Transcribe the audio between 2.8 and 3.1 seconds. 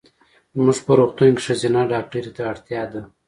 ده.